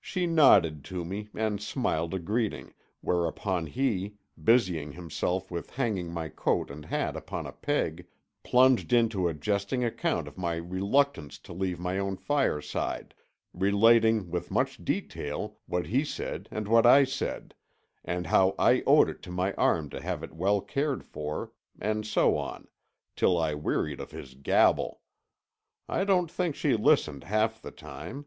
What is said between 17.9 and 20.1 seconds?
and how I owed it to my arm to